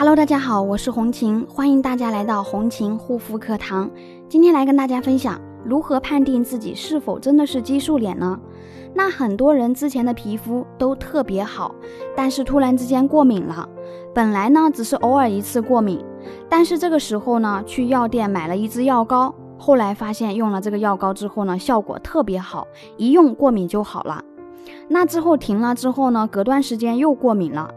[0.00, 3.90] Hello，大家好，我是红琴，欢迎大家来到红琴护肤课堂。
[4.30, 8.40] 今天来跟大家分享如何判定自己是否真的是激素脸呢？
[8.94, 11.74] 那很多人之前的皮肤都特别好，
[12.16, 13.68] 但是突然之间过敏了。
[14.14, 16.02] 本来呢只是偶尔一次过敏，
[16.48, 24.24] 但是这个时候呢去药店买了一支药膏，后来发现用了这个药膏之后呢效果特别好，一用过敏就好了。
[24.88, 27.70] 那之后停了之后呢，隔段时间又过敏了。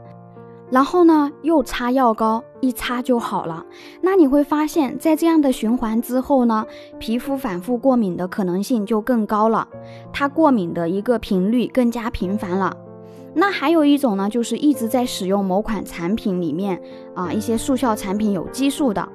[0.74, 3.64] 然后呢，又擦药膏，一擦就好了。
[4.02, 6.66] 那你会发现在这样的循环之后呢，
[6.98, 9.68] 皮肤反复过敏的可能性就更高了，
[10.12, 12.76] 它过敏的一个频率更加频繁了。
[13.36, 16.82] 那还有一种呢，就是一直在使用某款产品里面
[17.14, 19.08] 啊，一些速效产品有激素的，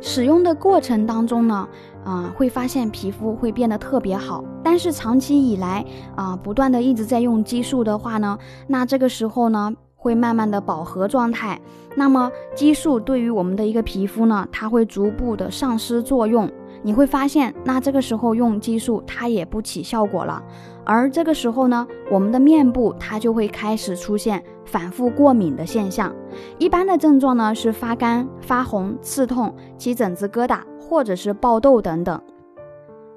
[0.00, 1.68] 使用的过程当中呢，
[2.04, 4.42] 啊，会发现皮肤会变得特别好。
[4.60, 5.86] 但是长期以来
[6.16, 8.36] 啊，不断的一直在用激素的话呢，
[8.66, 9.72] 那这个时候呢。
[10.06, 11.60] 会慢慢的饱和状态，
[11.96, 16.48] 那么激素对于我们的一个皮肤呢，它会逐步的丧失作用。
[16.84, 20.40] 你会发现，那这个时候用激素它也不起效果了，
[20.84, 26.14] 而这个时候呢，我们的面部它就会开始出现反复过敏的现象。
[26.58, 32.20] 一般的症状呢是发干、发红、刺痛、起疹子、疙瘩，或者是爆痘等等。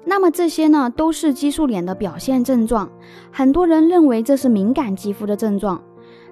[0.04, 2.90] 那么这些呢都是激素脸的表现症状。
[3.30, 5.80] 很多人认为这是敏感肌肤的症状。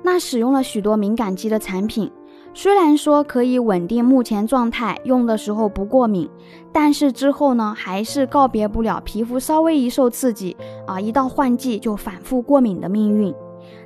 [0.03, 2.11] 那使用了许多敏感肌的产品，
[2.55, 6.29] 虽然说可以稳定目前状态，用的时候不过敏，
[6.73, 13.35] 但是之后呢，还是告别不了皮肤稍微一受刺激啊，一到换季就反复过敏的命运。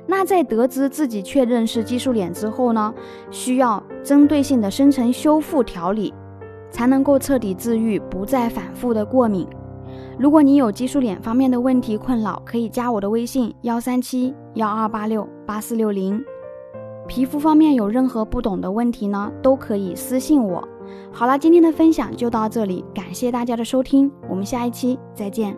[0.05, 2.93] 那在得知自己确认是激素脸之后呢，
[3.31, 6.13] 需要针对性的深层修复调理，
[6.69, 9.47] 才能够彻底治愈，不再反复的过敏。
[10.17, 16.23] 如果你有激素脸方面的问题困扰，可以加我的微信幺三七幺二八六八四六零。
[17.07, 20.65] 皮肤方面有任何不懂的问题呢，都可以私信我。
[21.11, 25.57] 好了，今天的分享就到这里，感谢大家的收听，我们下一期再见。